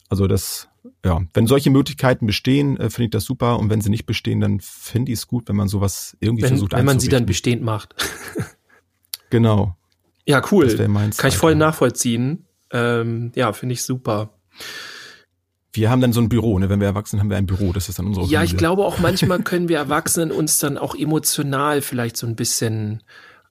Also 0.09 0.27
das, 0.27 0.69
ja, 1.05 1.21
wenn 1.35 1.47
solche 1.47 1.71
Möglichkeiten 1.71 2.27
bestehen, 2.27 2.77
äh, 2.79 2.89
finde 2.89 3.05
ich 3.05 3.11
das 3.11 3.25
super. 3.25 3.59
Und 3.59 3.69
wenn 3.69 3.81
sie 3.81 3.91
nicht 3.91 4.07
bestehen, 4.07 4.41
dann 4.41 4.61
finde 4.61 5.13
ich 5.13 5.19
es 5.19 5.27
gut, 5.27 5.49
wenn 5.49 5.57
man 5.57 5.69
sowas 5.69 6.17
irgendwie 6.21 6.45
wenn, 6.45 6.51
versucht 6.51 6.73
Wenn 6.73 6.87
man 6.87 7.01
sie 7.01 7.09
dann 7.09 7.27
bestehend 7.27 7.63
macht. 7.63 7.95
genau. 9.31 9.77
Ja, 10.25 10.43
cool. 10.51 10.75
Kann 10.77 11.29
ich 11.29 11.37
voll 11.37 11.55
nachvollziehen. 11.55 12.47
Ähm, 12.71 13.33
ja, 13.35 13.53
finde 13.53 13.75
ich 13.75 13.83
super. 13.83 14.31
Wir 15.73 15.91
haben 15.91 16.01
dann 16.01 16.13
so 16.13 16.21
ein 16.21 16.29
Büro, 16.29 16.59
ne? 16.59 16.69
Wenn 16.71 16.81
wir 16.81 16.87
erwachsen 16.87 17.21
haben 17.21 17.31
wir 17.31 17.37
ein 17.37 17.47
Büro, 17.47 17.73
das 17.73 17.89
ist 17.89 17.99
dann 17.99 18.07
unsere 18.07 18.27
Ja, 18.27 18.41
Höhle. 18.41 18.47
ich 18.47 18.57
glaube 18.57 18.85
auch 18.85 18.99
manchmal 18.99 19.43
können 19.43 19.69
wir 19.69 19.77
Erwachsenen 19.79 20.33
uns 20.33 20.59
dann 20.59 20.79
auch 20.79 20.95
emotional 20.95 21.83
vielleicht 21.83 22.17
so 22.17 22.27
ein 22.27 22.37
bisschen 22.37 23.03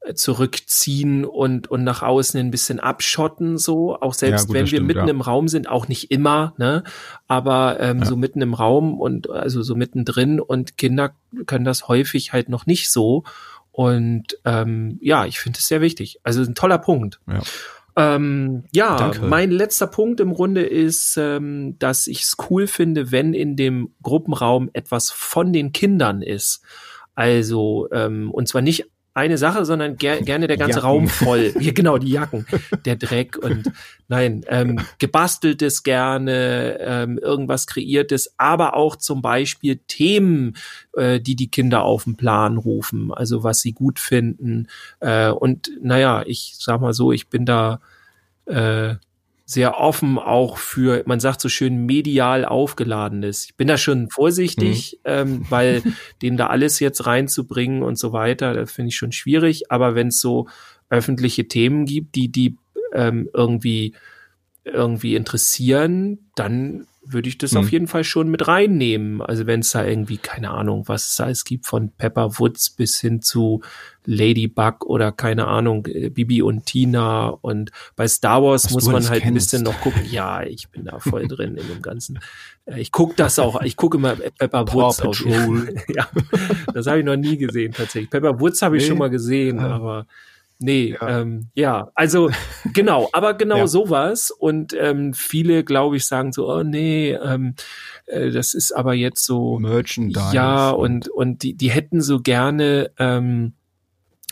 äh, 0.08 0.14
zurückziehen 0.14 1.26
und 1.26 1.68
und 1.68 1.84
nach 1.84 2.02
außen 2.02 2.40
ein 2.40 2.52
bisschen 2.52 2.80
abschotten 2.80 3.58
so 3.58 4.00
auch 4.00 4.14
selbst 4.14 4.44
ja, 4.44 4.48
gut, 4.48 4.56
wenn 4.56 4.66
wir 4.66 4.68
stimmt, 4.68 4.88
mitten 4.88 5.08
ja. 5.08 5.10
im 5.10 5.22
Raum 5.22 5.48
sind 5.48 5.68
auch 5.68 5.88
nicht 5.88 6.12
immer 6.12 6.54
ne 6.58 6.84
aber 7.28 7.80
ähm, 7.80 8.00
ja. 8.00 8.06
so 8.06 8.16
mitten 8.16 8.42
im 8.42 8.54
Raum 8.54 9.00
und 9.02 9.30
also 9.30 9.62
so 9.64 9.76
mittendrin 9.76 10.40
und 10.40 10.78
Kinder 10.78 11.14
können 11.46 11.66
das 11.66 11.88
häufig 11.88 12.32
halt 12.32 12.48
noch 12.48 12.66
nicht 12.66 12.90
so 12.90 13.24
und 13.72 14.38
ähm, 14.46 14.98
ja 15.02 15.26
ich 15.26 15.40
finde 15.40 15.60
es 15.60 15.68
sehr 15.68 15.82
wichtig 15.82 16.20
also 16.24 16.42
ein 16.42 16.56
toller 16.56 16.78
Punkt 16.78 17.20
ja. 17.28 17.42
Ähm, 17.98 18.66
ja, 18.72 18.96
Danke. 18.96 19.26
mein 19.26 19.50
letzter 19.50 19.88
Punkt 19.88 20.20
im 20.20 20.34
Grunde 20.34 20.62
ist, 20.62 21.18
ähm, 21.18 21.80
dass 21.80 22.06
ich 22.06 22.22
es 22.22 22.38
cool 22.50 22.68
finde, 22.68 23.12
wenn 23.12 23.34
in 23.34 23.56
dem 23.56 23.96
Gruppenraum 24.04 24.70
etwas 24.74 25.10
von 25.10 25.52
den 25.52 25.72
Kindern 25.72 26.22
ist. 26.22 26.62
Also, 27.16 27.88
ähm, 27.92 28.30
und 28.30 28.48
zwar 28.48 28.62
nicht 28.62 28.86
eine 29.18 29.38
Sache, 29.40 29.66
sondern 29.66 29.98
ger 29.98 30.22
gerne 30.22 30.48
der 30.48 30.58
ganze 30.58 30.78
Jacken. 30.78 30.88
Raum 30.88 31.08
voll. 31.08 31.54
Ja, 31.60 31.72
genau, 31.74 31.98
die 31.98 32.12
Jacken, 32.12 32.46
der 32.86 32.96
Dreck 32.96 33.36
und 33.38 33.72
nein, 34.08 34.46
ähm, 34.48 34.80
gebasteltes 35.00 35.82
gerne, 35.82 36.78
ähm, 36.80 37.18
irgendwas 37.18 37.66
kreiertes, 37.66 38.36
aber 38.38 38.76
auch 38.76 38.96
zum 38.96 39.24
Beispiel 39.24 39.80
Themen, 39.88 40.56
äh, 40.94 41.20
die 41.20 41.36
die 41.36 41.50
Kinder 41.50 41.82
auf 41.82 42.04
den 42.04 42.16
Plan 42.16 42.58
rufen, 42.58 43.12
also 43.12 43.44
was 43.44 43.62
sie 43.62 43.74
gut 43.74 44.00
finden. 44.00 44.68
Äh, 45.00 45.30
und 45.30 45.72
naja, 45.82 46.24
ich 46.28 46.56
sag 46.60 46.80
mal 46.80 46.94
so, 46.94 47.12
ich 47.12 47.28
bin 47.28 47.46
da 47.46 47.82
äh, 48.46 48.96
sehr 49.50 49.80
offen 49.80 50.20
auch 50.20 50.58
für, 50.58 51.04
man 51.06 51.22
sagt 51.22 51.40
so 51.40 51.48
schön, 51.48 51.86
medial 51.86 52.44
aufgeladenes. 52.44 53.46
Ich 53.46 53.56
bin 53.56 53.70
da 53.70 53.78
schon 53.78 54.10
vorsichtig, 54.10 55.00
mhm. 55.06 55.12
ähm, 55.12 55.46
weil 55.50 55.84
dem 56.22 56.36
da 56.36 56.48
alles 56.48 56.82
jetzt 56.82 57.06
reinzubringen 57.06 57.82
und 57.82 57.98
so 57.98 58.12
weiter, 58.12 58.54
das 58.54 58.74
finde 58.74 58.90
ich 58.90 58.98
schon 58.98 59.14
schwierig. 59.14 59.72
Aber 59.72 59.96
wenn 59.96 60.10
es 60.10 60.20
so 60.20 60.50
öffentliche 60.90 61.48
Themen 61.48 61.86
gibt, 61.86 62.16
die 62.16 62.30
die 62.30 62.58
ähm, 62.94 63.30
irgendwie 63.34 63.96
irgendwie 64.66 65.16
interessieren, 65.16 66.30
dann 66.36 66.86
würde 67.10 67.30
ich 67.30 67.38
das 67.38 67.52
hm. 67.52 67.60
auf 67.60 67.72
jeden 67.72 67.88
Fall 67.88 68.04
schon 68.04 68.30
mit 68.30 68.48
reinnehmen. 68.48 69.22
Also 69.22 69.48
wenn 69.48 69.62
es 69.62 69.72
da 69.72 69.86
irgendwie, 69.86 70.18
keine 70.18 70.52
Ahnung, 70.52 70.84
was 70.88 71.08
es 71.08 71.16
da 71.16 71.30
es 71.30 71.44
gibt, 71.44 71.66
von 71.66 71.92
Pepper 71.92 72.40
Woods 72.40 72.70
bis 72.72 73.00
hin 73.00 73.22
zu 73.22 73.62
Ladybug 74.06 74.86
oder 74.86 75.12
keine 75.12 75.48
Ahnung, 75.48 75.86
äh, 75.88 76.10
Bibi 76.10 76.42
und 76.42 76.66
Tina 76.66 77.28
und 77.28 77.72
bei 77.96 78.08
Star 78.08 78.42
Wars 78.42 78.66
was 78.66 78.74
muss 78.74 78.86
man 78.88 79.10
halt 79.10 79.22
kennst. 79.22 79.26
ein 79.26 79.34
bisschen 79.34 79.64
noch 79.64 79.80
gucken. 79.82 80.02
Ja, 80.10 80.44
ich 80.44 80.70
bin 80.70 80.86
da 80.86 81.00
voll 81.00 81.28
drin 81.28 81.56
in 81.58 81.68
dem 81.68 81.82
Ganzen. 81.82 82.20
Äh, 82.66 82.80
ich 82.82 82.92
gucke 82.92 83.14
das 83.16 83.38
auch, 83.40 83.62
ich 83.62 83.76
gucke 83.76 83.98
immer 83.98 84.16
Pepper 84.16 84.74
Woods. 84.74 85.02
Auch. 85.02 85.16
ja, 85.90 86.08
das 86.74 86.88
habe 86.88 87.00
ich 87.00 87.06
noch 87.06 87.18
nie 87.18 87.38
gesehen 87.38 87.74
tatsächlich. 87.74 88.10
Pepper 88.10 88.40
Woods 88.40 88.62
habe 88.62 88.78
ich 88.78 88.84
nee. 88.84 88.90
schon 88.90 88.98
mal 88.98 89.10
gesehen, 89.10 89.58
ja. 89.58 89.68
aber 89.68 90.08
Nee, 90.60 90.98
ja. 91.00 91.22
Ähm, 91.22 91.50
ja, 91.54 91.92
also 91.94 92.32
genau, 92.74 93.10
aber 93.14 93.36
genau 93.36 93.58
ja. 93.58 93.68
sowas. 93.68 94.32
Und 94.32 94.74
ähm, 94.74 95.14
viele, 95.14 95.64
glaube 95.64 95.98
ich, 95.98 96.06
sagen 96.06 96.32
so, 96.32 96.52
oh 96.52 96.64
nee, 96.64 97.12
ähm, 97.12 97.56
äh, 98.08 98.32
das 98.32 98.54
ist 98.54 98.72
aber 98.72 98.94
jetzt 98.94 99.24
so 99.24 99.60
Merchandise. 99.60 100.34
Ja, 100.34 100.70
und, 100.70 101.10
und 101.10 101.44
die, 101.44 101.54
die 101.54 101.70
hätten 101.70 102.02
so 102.02 102.22
gerne, 102.22 102.92
ähm, 102.98 103.54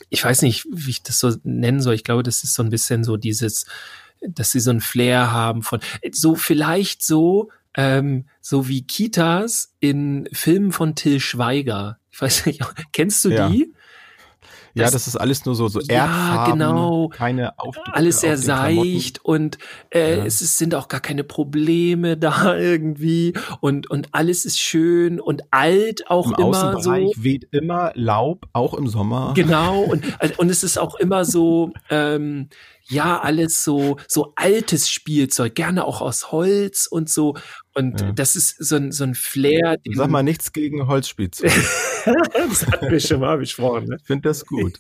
ich 0.10 0.24
weiß 0.24 0.42
nicht, 0.42 0.66
wie 0.72 0.92
ich 0.92 1.04
das 1.04 1.20
so 1.20 1.36
nennen 1.44 1.82
soll. 1.82 1.94
Ich 1.94 2.04
glaube, 2.04 2.24
das 2.24 2.44
ist 2.44 2.56
so 2.56 2.64
ein 2.64 2.70
bisschen 2.70 3.04
so 3.04 3.18
dieses, 3.18 3.66
dass 4.28 4.52
sie 4.52 4.60
so 4.60 4.72
ein 4.72 4.82
Flair 4.82 5.32
haben 5.32 5.62
von, 5.62 5.80
so 6.12 6.36
vielleicht 6.36 7.04
so, 7.04 7.50
ähm, 7.76 8.26
so 8.42 8.68
wie 8.68 8.84
Kitas 8.84 9.74
in 9.80 10.28
Filmen 10.32 10.72
von 10.72 10.96
Till 10.96 11.20
Schweiger. 11.20 12.00
Ich 12.12 12.20
weiß 12.20 12.48
nicht, 12.48 12.62
kennst 12.94 13.24
du 13.26 13.30
ja. 13.30 13.50
die? 13.50 13.75
Ja, 14.76 14.92
das 14.92 15.08
ist 15.08 15.16
alles 15.16 15.46
nur 15.46 15.56
so, 15.56 15.68
so 15.68 15.80
Erdfarben, 15.80 16.60
ja, 16.60 16.68
genau. 16.68 17.08
keine 17.10 17.58
Aufdrücke 17.58 17.94
Alles 17.94 18.22
sehr 18.22 18.38
seicht 18.38 19.24
und 19.24 19.58
äh, 19.90 20.18
ja. 20.18 20.26
es 20.26 20.42
ist, 20.42 20.58
sind 20.58 20.76
auch 20.76 20.90
gar 20.90 21.00
keine 21.00 21.24
Probleme 21.24 22.18
da 22.26 22.58
irgendwie 22.58 23.34
und, 23.62 23.90
und 23.90 24.10
alles 24.12 24.46
ist 24.46 24.60
schön 24.60 25.20
und 25.22 25.44
alt 25.52 26.10
auch 26.10 26.38
Im 26.38 26.46
immer 26.46 26.82
so. 26.82 26.92
weht 26.92 27.48
immer 27.52 27.92
Laub, 27.96 28.48
auch 28.54 28.74
im 28.74 28.88
Sommer. 28.88 29.32
Genau 29.34 29.82
und, 29.82 30.04
und 30.38 30.50
es 30.50 30.64
ist 30.64 30.78
auch 30.78 30.96
immer 30.96 31.26
so, 31.26 31.72
ähm, 31.90 32.50
ja, 32.88 33.20
alles 33.20 33.64
so, 33.64 33.98
so 34.08 34.34
altes 34.36 34.90
Spielzeug, 34.90 35.56
gerne 35.56 35.86
auch 35.86 36.02
aus 36.02 36.32
Holz 36.32 36.88
und 36.88 37.10
so. 37.10 37.36
Und 37.74 38.00
Ja. 38.02 38.12
das 38.12 38.36
ist 38.36 38.56
so 38.64 38.76
ein, 38.76 38.92
so 38.92 39.04
ein 39.04 39.16
Flair. 39.16 39.78
Sag 39.94 40.10
mal 40.10 40.24
nichts 40.24 40.54
gegen 40.54 40.88
Holzspielzeug. 40.88 41.52
das 42.06 42.68
hatten 42.68 42.90
wir 42.92 43.00
schon 43.00 43.20
mal 43.22 43.38
besprochen. 43.38 43.86
Ne? 43.88 43.98
Ich 44.00 44.06
finde 44.08 44.30
das 44.30 44.46
gut. 44.46 44.78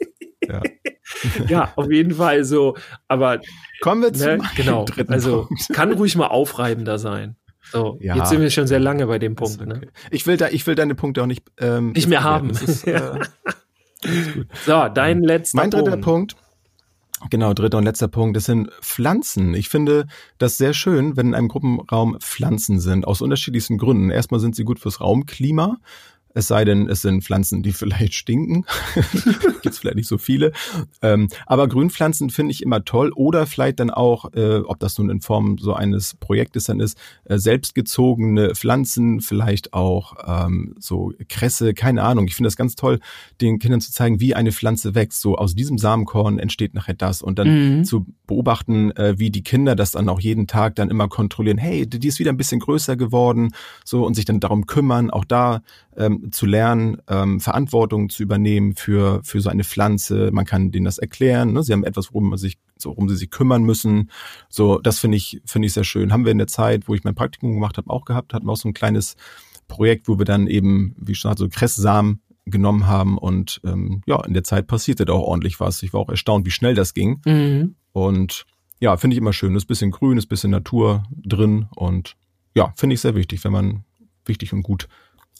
Ja. 0.47 0.62
Ja, 1.47 1.71
auf 1.75 1.91
jeden 1.91 2.15
Fall 2.15 2.43
so. 2.45 2.75
Aber 3.07 3.39
Kommen 3.81 4.01
wir 4.01 4.12
zu 4.12 4.25
ne, 4.38 4.39
genau, 4.55 4.85
dritten 4.89 5.13
also 5.13 5.45
Punkt. 5.45 5.69
kann 5.71 5.91
ruhig 5.93 6.15
mal 6.15 6.27
aufreibender 6.27 6.97
sein. 6.97 7.35
So, 7.71 8.00
Ja. 8.01 8.15
jetzt 8.15 8.29
sind 8.29 8.41
wir 8.41 8.50
schon 8.50 8.65
sehr 8.65 8.79
lange 8.79 9.05
bei 9.05 9.19
dem 9.19 9.35
Punkt. 9.35 9.62
okay. 9.62 9.67
Ne? 9.69 9.81
Ich 10.09 10.25
will 10.25 10.38
da, 10.38 10.50
ich 10.50 10.65
will 10.65 10.74
deine 10.74 10.95
Punkte 10.95 11.21
auch 11.21 11.27
nicht 11.27 11.43
ähm, 11.59 11.91
Nicht 11.91 12.07
mehr 12.07 12.24
haben. 12.24 12.50
Ist, 12.50 12.88
äh, 12.88 13.19
So, 14.65 14.88
dein 14.93 15.21
letzter 15.21 15.57
mein 15.57 15.69
dritter 15.71 15.91
Punkt. 15.97 16.05
Punkt. 16.05 16.35
Genau, 17.29 17.53
dritter 17.53 17.77
und 17.77 17.86
letzter 17.86 18.10
Punkt, 18.10 18.36
das 18.36 18.43
sind 18.45 18.69
Pflanzen. 18.81 19.53
Ich 19.53 19.69
finde 19.69 20.05
das 20.38 20.57
sehr 20.57 20.74
schön, 20.74 21.15
wenn 21.15 21.27
in 21.27 21.36
einem 21.36 21.48
Gruppenraum 21.48 22.19
Pflanzen 22.19 22.79
sind, 22.79 23.07
aus 23.07 23.22
unterschiedlichsten 23.22 23.77
Gründen. 23.77 24.10
Erstmal 24.10 24.41
sind 24.41 24.55
sie 24.55 24.65
gut 24.65 24.79
fürs 24.79 25.00
Raumklima, 25.00 25.77
es 26.36 26.48
sei 26.48 26.65
denn, 26.65 26.88
es 26.88 27.01
sind 27.01 27.24
Pflanzen, 27.24 27.63
die 27.63 27.72
vielleicht 27.74 28.13
stinken. 28.13 28.65
Gibt's 29.63 29.80
vielleicht 29.80 29.96
nicht 29.96 30.08
so 30.08 30.20
viele. 30.20 30.51
Ähm, 31.01 31.30
aber 31.48 31.68
Grünpflanzen 31.68 32.30
finde 32.30 32.51
ich 32.51 32.62
immer 32.62 32.86
toll. 32.86 33.12
Oder 33.15 33.48
vielleicht 33.48 33.80
dann 33.80 33.89
auch, 33.89 34.32
äh, 34.34 34.58
ob 34.60 34.80
das 34.80 34.98
nun 35.00 35.10
in 35.10 35.22
Form 35.22 35.58
so 35.58 35.74
eines 35.74 36.13
Projektes 36.15 36.65
dann 36.65 36.80
ist, 36.80 36.98
äh, 37.24 37.39
selbstgezogene 37.39 38.54
Pflanzen, 38.54 39.22
vielleicht 39.22 39.74
auch 39.74 40.15
ähm, 40.27 40.75
so 40.80 41.13
Kresse, 41.30 41.74
keine 41.74 42.04
Ahnung. 42.04 42.27
Ich 42.27 42.36
finde 42.36 42.48
das 42.48 42.58
ganz 42.58 42.75
toll, 42.75 43.00
den 43.42 43.58
Kindern 43.60 43.82
zu 43.82 43.92
zeigen, 43.92 44.20
wie 44.20 44.36
eine 44.36 44.51
Pflanze 44.51 44.94
wächst. 44.94 45.22
So 45.22 45.38
aus 45.38 45.56
diesem 45.56 45.77
Samenkorn 45.77 46.38
entsteht 46.38 46.74
nachher 46.74 46.94
das. 46.96 47.22
Und 47.22 47.39
dann 47.39 47.56
Mhm. 47.80 47.84
zu 47.86 48.06
beobachten, 48.27 48.92
äh, 48.92 49.18
wie 49.18 49.30
die 49.30 49.44
Kinder 49.44 49.75
das 49.75 49.92
dann 49.92 50.10
auch 50.10 50.20
jeden 50.20 50.48
Tag 50.48 50.75
dann 50.75 50.89
immer 50.89 51.08
kontrollieren. 51.08 51.58
Hey, 51.58 51.88
die 51.88 52.08
ist 52.08 52.20
wieder 52.20 52.32
ein 52.32 52.38
bisschen 52.38 52.60
größer 52.60 52.96
geworden. 52.98 53.54
So 53.86 54.06
und 54.06 54.15
sich 54.15 54.25
dann 54.25 54.39
darum 54.39 54.65
kümmern, 54.65 55.10
auch 55.10 55.25
da 55.25 55.62
ähm, 55.98 56.25
zu 56.32 56.46
lernen, 56.46 56.98
ähm, 57.08 57.39
Verantwortung 57.39 58.10
zu 58.10 58.24
übernehmen 58.24 58.75
für, 58.75 59.22
für 59.24 59.41
so 59.41 59.50
eine 59.50 59.63
Pflanze. 59.63 60.29
Man 60.32 60.46
kann 60.46 60.72
denen 60.72 60.86
das 60.86 60.98
erklären. 60.98 61.53
Ne? 61.53 61.63
Sie 61.63 61.74
haben 61.74 61.84
etwas, 61.84 62.13
worum 62.13 62.29
man 62.29 62.38
sich, 62.38 62.58
so, 62.77 62.89
worum 62.89 63.10
sie 63.10 63.15
sich 63.15 63.29
kümmern 63.29 63.63
müssen. 63.63 64.10
So, 64.50 64.79
das 64.79 65.00
finde 65.00 65.17
ich, 65.17 65.41
finde 65.46 65.67
ich 65.67 65.74
sehr 65.74 65.84
schön. 65.84 66.12
Haben 66.12 66.25
wir 66.25 66.32
in 66.32 66.38
der 66.38 66.48
Zeit, 66.48 66.88
wo 66.88 66.96
ich 66.96 67.03
mein 67.03 67.15
Praktikum 67.15 67.53
gemacht 67.53 67.77
habe, 67.77 67.89
auch 67.89 68.05
gehabt, 68.05 68.34
hatten 68.34 68.46
wir 68.46 68.51
auch 68.51 68.58
so 68.58 68.70
ein 68.70 68.74
kleines 68.74 69.15
Projekt, 69.67 70.08
wo 70.08 70.17
wir 70.17 70.25
dann 70.25 70.48
eben, 70.48 70.96
wie 70.98 71.15
schon 71.15 71.36
so 71.38 71.50
Kresssamen 71.50 72.22
genommen 72.46 72.86
haben 72.86 73.17
und 73.17 73.60
ähm, 73.65 74.01
ja, 74.05 74.24
in 74.24 74.34
der 74.34 74.44
Zeit 74.44 74.67
passierte 74.67 75.05
da 75.05 75.13
auch 75.13 75.24
ordentlich 75.24 75.60
was. 75.60 75.82
Ich 75.82 75.94
war 75.94 76.01
auch 76.01 76.10
erstaunt, 76.10 76.46
wie 76.46 76.51
schnell 76.51 76.75
das 76.75 76.94
ging. 76.94 77.22
Mhm. 77.25 77.75
Und 77.91 78.46
ja, 78.79 78.98
finde 78.98 79.15
ich 79.15 79.17
immer 79.17 79.34
schön. 79.34 79.55
Ist 79.55 79.65
bisschen 79.65 79.91
grün, 79.91 80.17
ist 80.17 80.27
bisschen 80.27 80.51
Natur 80.51 81.03
drin 81.24 81.67
und 81.75 82.15
ja, 82.53 82.72
finde 82.75 82.94
ich 82.94 83.01
sehr 83.01 83.15
wichtig, 83.15 83.44
wenn 83.44 83.51
man 83.51 83.84
wichtig 84.25 84.53
und 84.53 84.62
gut 84.62 84.88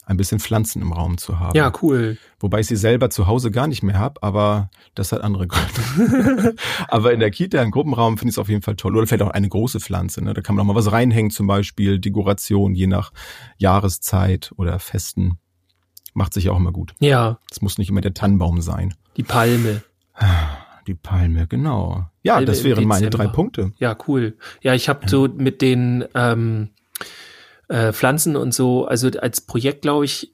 ein 0.06 0.18
bisschen 0.18 0.40
Pflanzen 0.40 0.82
im 0.82 0.92
Raum 0.94 1.18
zu 1.18 1.40
haben. 1.40 1.56
Ja, 1.58 1.72
cool. 1.82 2.18
Wobei 2.40 2.60
ich 2.60 2.68
sie 2.68 2.76
selber 2.76 3.10
zu 3.10 3.26
Hause 3.28 3.50
gar 3.50 3.68
nicht 3.68 3.82
mehr 3.82 3.98
habe, 3.98 4.22
aber 4.22 4.70
das 4.94 5.12
hat 5.12 5.22
andere 5.22 5.48
Gründe. 5.48 6.56
aber 6.88 7.12
in 7.14 7.20
der 7.20 7.32
Kita, 7.32 7.62
im 7.62 7.72
Gruppenraum 7.72 8.18
finde 8.18 8.30
ich 8.30 8.36
es 8.36 8.40
auf 8.40 8.50
jeden 8.50 8.62
Fall 8.62 8.76
toll. 8.76 8.96
Oder 8.96 9.08
vielleicht 9.08 9.24
auch 9.24 9.32
eine 9.32 9.50
große 9.50 9.80
Pflanze. 9.80 10.24
Ne? 10.24 10.34
Da 10.34 10.42
kann 10.42 10.56
man 10.56 10.64
auch 10.64 10.74
mal 10.74 10.76
was 10.76 10.92
reinhängen, 10.92 11.32
zum 11.32 11.48
Beispiel 11.48 11.98
Dekoration, 12.00 12.76
je 12.76 12.88
nach 12.88 13.12
Jahreszeit 13.58 14.52
oder 14.58 14.78
Festen. 14.80 15.40
Macht 16.14 16.34
sich 16.34 16.50
auch 16.50 16.58
immer 16.58 16.72
gut. 16.72 16.94
Ja, 17.00 17.40
Es 17.52 17.62
muss 17.62 17.78
nicht 17.78 17.90
immer 17.90 18.02
der 18.02 18.14
Tannenbaum 18.14 18.62
sein. 18.62 18.94
die 19.18 19.24
Palme. 19.24 19.82
Die 20.88 20.94
Palme, 20.94 21.48
genau. 21.48 22.06
Ja, 22.22 22.34
Palme 22.36 22.46
das 22.46 22.64
wären 22.64 22.86
meine 22.86 23.10
drei. 23.10 23.28
Punkte. 23.28 23.74
Ja, 23.80 23.98
cool. 24.08 24.38
Ja, 24.62 24.74
ich 24.76 24.88
habe 24.88 25.10
so 25.10 25.28
mit 25.28 25.62
den 25.62 26.06
ähm, 26.14 26.70
äh, 27.68 27.92
Pflanzen 27.94 28.36
und 28.36 28.54
so, 28.54 28.86
also 28.86 29.10
als 29.20 29.42
Projekt, 29.42 29.82
glaube 29.84 30.06
ich, 30.06 30.34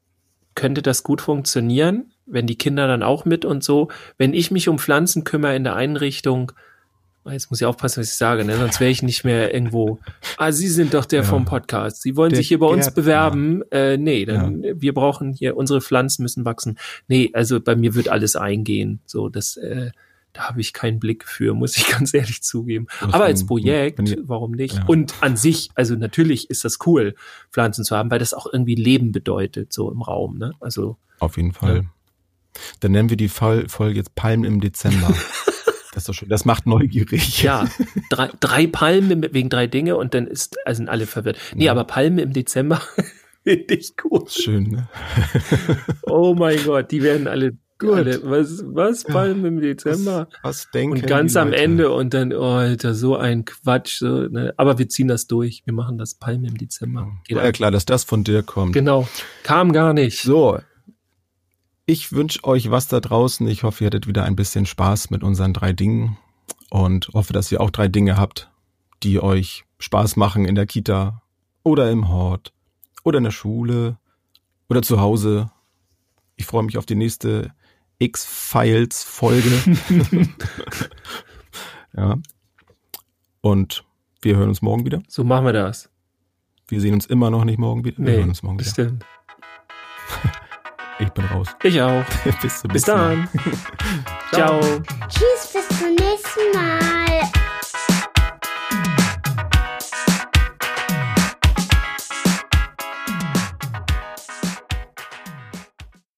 könnte 0.55 0.81
das 0.81 1.03
gut 1.03 1.21
funktionieren, 1.21 2.11
wenn 2.25 2.45
die 2.47 2.57
Kinder 2.57 2.87
dann 2.87 3.03
auch 3.03 3.25
mit 3.25 3.45
und 3.45 3.63
so. 3.63 3.87
Wenn 4.17 4.33
ich 4.33 4.51
mich 4.51 4.67
um 4.67 4.79
Pflanzen 4.79 5.23
kümmere 5.23 5.55
in 5.55 5.63
der 5.63 5.75
Einrichtung, 5.75 6.51
ah, 7.23 7.31
jetzt 7.31 7.49
muss 7.49 7.61
ich 7.61 7.65
aufpassen, 7.65 8.01
was 8.01 8.09
ich 8.09 8.15
sage, 8.17 8.43
ne? 8.43 8.57
sonst 8.57 8.79
wäre 8.79 8.91
ich 8.91 9.01
nicht 9.01 9.23
mehr 9.23 9.53
irgendwo. 9.53 9.99
Ah, 10.37 10.51
Sie 10.51 10.67
sind 10.67 10.93
doch 10.93 11.05
der 11.05 11.21
Ja. 11.21 11.25
vom 11.25 11.45
Podcast. 11.45 12.01
Sie 12.01 12.17
wollen 12.17 12.31
Der 12.31 12.37
sich 12.37 12.49
hier 12.49 12.59
bei 12.59 12.65
uns 12.67 12.85
Gärtner. 12.87 13.01
bewerben. 13.03 13.61
Äh, 13.71 13.97
nee, 13.97 14.25
dann 14.25 14.63
wir 14.75 14.93
brauchen 14.93 15.31
hier 15.33 15.55
unsere 15.55 15.79
Pflanzen 15.81 16.23
müssen 16.23 16.43
wachsen. 16.45 16.77
Nee, 17.07 17.29
also 17.33 17.61
bei 17.61 17.75
mir 17.75 17.95
wird 17.95 18.09
alles 18.09 18.35
eingehen. 18.35 18.99
So, 19.05 19.29
das 19.29 19.55
äh, 19.57 19.91
da 20.33 20.43
habe 20.49 20.61
ich 20.61 20.73
keinen 20.73 20.99
Blick 20.99 21.25
für, 21.27 21.53
muss 21.53 21.75
ich 21.77 21.87
ganz 21.91 22.13
ehrlich 22.13 22.41
zugeben. 22.43 22.87
Das 23.01 23.13
Aber 23.13 23.25
als 23.25 23.45
Projekt, 23.45 23.99
ihr- 24.09 24.17
warum 24.27 24.51
nicht? 24.51 24.75
Ja. 24.75 24.85
Und 24.85 25.13
an 25.21 25.35
sich, 25.37 25.69
also 25.75 25.95
natürlich 25.95 26.49
ist 26.49 26.63
das 26.65 26.77
cool, 26.85 27.15
Pflanzen 27.51 27.83
zu 27.83 27.95
haben, 27.95 28.09
weil 28.11 28.19
das 28.19 28.33
auch 28.33 28.47
irgendwie 28.51 28.75
Leben 28.75 29.11
bedeutet, 29.11 29.73
so 29.73 29.91
im 29.91 30.01
Raum. 30.01 30.37
Ne? 30.37 30.53
Also 30.59 30.97
Auf 31.19 31.37
jeden 31.37 31.53
Fall. 31.53 31.85
Dann 32.81 32.91
nennen 32.91 33.09
wir 33.09 33.17
die 33.17 33.29
Fol- 33.29 33.67
Folge 33.69 33.97
jetzt 33.97 34.15
Palmen 34.15 34.43
im 34.45 34.59
Dezember. 34.61 35.07
das 35.93 36.03
ist 36.03 36.09
doch 36.09 36.13
schön. 36.13 36.29
Das 36.29 36.43
macht 36.45 36.65
neugierig. 36.65 37.41
ja, 37.43 37.67
drei, 38.09 38.29
drei 38.39 38.67
Palmen 38.67 39.25
wegen 39.33 39.49
drei 39.49 39.67
Dinge 39.67 39.95
und 39.97 40.13
dann 40.13 40.27
ist, 40.27 40.57
also 40.65 40.79
sind 40.79 40.89
alle 40.89 41.07
verwirrt. 41.07 41.37
Nee, 41.55 41.69
aber 41.69 41.83
Palmen 41.85 42.19
im 42.19 42.33
Dezember 42.33 42.81
finde 43.43 43.73
ich 43.75 43.95
gut. 43.97 44.31
Schön, 44.31 44.63
ne? 44.69 44.89
Oh 46.03 46.35
mein 46.35 46.63
Gott, 46.65 46.91
die 46.91 47.01
werden 47.03 47.27
alle, 47.27 47.57
Gut. 47.81 47.97
alle 47.97 48.29
was, 48.29 48.63
was 48.65 49.03
Palmen 49.03 49.43
im 49.45 49.61
Dezember? 49.61 50.27
Was, 50.41 50.65
was 50.65 50.71
denken 50.71 50.97
Und 50.97 51.07
ganz 51.07 51.35
am? 51.35 51.51
Ende 51.51 51.91
und 51.91 52.13
dann, 52.13 52.31
oh, 52.31 52.43
Alter, 52.43 52.93
so 52.93 53.17
ein 53.17 53.45
Quatsch. 53.45 53.99
So, 53.99 54.27
ne? 54.27 54.53
Aber 54.57 54.77
wir 54.77 54.87
ziehen 54.87 55.07
das 55.07 55.27
durch. 55.27 55.63
Wir 55.65 55.73
machen 55.73 55.97
das 55.97 56.15
Palmen 56.15 56.45
im 56.45 56.57
Dezember. 56.57 57.11
Geht 57.25 57.37
War 57.37 57.43
ja 57.43 57.51
klar, 57.51 57.71
dass 57.71 57.85
das 57.85 58.03
von 58.03 58.23
dir 58.23 58.43
kommt. 58.43 58.73
Genau. 58.73 59.07
Kam 59.43 59.73
gar 59.73 59.93
nicht. 59.93 60.21
So. 60.21 60.59
Ich 61.85 62.11
wünsche 62.11 62.43
euch 62.43 62.71
was 62.71 62.87
da 62.87 62.99
draußen. 62.99 63.47
Ich 63.47 63.63
hoffe, 63.63 63.83
ihr 63.83 63.87
hattet 63.87 64.07
wieder 64.07 64.23
ein 64.23 64.35
bisschen 64.35 64.65
Spaß 64.65 65.09
mit 65.09 65.23
unseren 65.23 65.53
drei 65.53 65.73
Dingen 65.73 66.17
und 66.69 67.09
hoffe, 67.13 67.33
dass 67.33 67.51
ihr 67.51 67.59
auch 67.59 67.71
drei 67.71 67.87
Dinge 67.87 68.15
habt, 68.17 68.49
die 69.03 69.19
euch 69.19 69.65
Spaß 69.79 70.15
machen 70.15 70.45
in 70.45 70.55
der 70.55 70.67
Kita 70.67 71.21
oder 71.63 71.89
im 71.91 72.09
Hort 72.09 72.53
oder 73.03 73.17
in 73.17 73.23
der 73.23 73.31
Schule 73.31 73.97
oder 74.69 74.81
zu 74.81 75.01
Hause. 75.01 75.51
Ich 76.37 76.45
freue 76.45 76.63
mich 76.63 76.77
auf 76.77 76.85
die 76.85 76.95
nächste 76.95 77.51
X-Files-Folge. 78.01 79.51
ja. 81.95 82.15
Und 83.41 83.83
wir 84.21 84.35
hören 84.37 84.49
uns 84.49 84.61
morgen 84.61 84.85
wieder. 84.85 85.01
So 85.07 85.23
machen 85.23 85.45
wir 85.45 85.53
das. 85.53 85.89
Wir 86.67 86.79
sehen 86.81 86.93
uns 86.93 87.05
immer 87.05 87.29
noch 87.29 87.43
nicht 87.43 87.59
morgen 87.59 87.83
wieder. 87.83 87.97
Wir 87.97 88.05
Nee, 88.05 88.17
hören 88.17 88.29
uns 88.29 88.43
morgen 88.43 88.59
wieder. 88.59 88.65
bestimmt. 88.65 89.05
Ich 90.99 91.09
bin 91.09 91.25
raus. 91.25 91.47
Ich 91.63 91.81
auch. 91.81 92.03
Bis 92.41 92.61
zum 92.61 92.71
Bis 92.71 92.85
nächsten 92.87 92.91
Mal. 92.97 93.15
dann. 93.15 93.29
Ciao. 94.33 94.59
Tschüss, 95.07 95.53
bis 95.53 95.67
zum 95.79 95.89
nächsten 95.95 96.51
Mal. 96.53 97.10